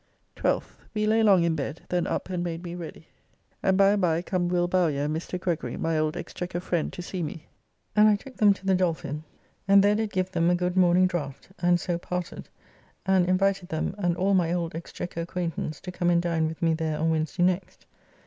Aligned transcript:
12th. 0.35 0.79
We 0.95 1.05
lay 1.05 1.21
long 1.21 1.43
in 1.43 1.55
bed, 1.55 1.81
then 1.89 2.07
up 2.07 2.27
and 2.31 2.43
made 2.43 2.63
me 2.63 2.73
ready, 2.73 3.05
and 3.61 3.77
by 3.77 3.91
and 3.91 4.01
by 4.01 4.23
come 4.23 4.47
Will 4.47 4.67
Bowyer 4.67 5.03
and 5.03 5.15
Mr. 5.15 5.39
Gregory, 5.39 5.77
my 5.77 5.95
old 5.95 6.17
Exchequer 6.17 6.59
friend, 6.59 6.91
to 6.93 7.03
see 7.03 7.21
me, 7.21 7.45
and 7.95 8.07
I 8.09 8.15
took 8.15 8.35
them 8.35 8.51
to 8.55 8.65
the 8.65 8.73
Dolphin 8.73 9.23
and 9.67 9.83
there 9.83 9.93
did 9.93 10.09
give 10.09 10.31
them 10.31 10.49
a 10.49 10.55
good 10.55 10.75
morning 10.75 11.05
draft, 11.05 11.49
and 11.59 11.79
so 11.79 11.99
parted, 11.99 12.49
and 13.05 13.29
invited 13.29 13.69
them 13.69 13.93
and 13.99 14.17
all 14.17 14.33
my 14.33 14.51
old 14.51 14.73
Exchequer 14.73 15.21
acquaintance 15.21 15.79
to 15.81 15.91
come 15.91 16.09
and 16.09 16.19
dine 16.23 16.47
with 16.47 16.63
me 16.63 16.73
there 16.73 16.97
on 16.97 17.11
Wednesday 17.11 17.43
next. 17.43 17.85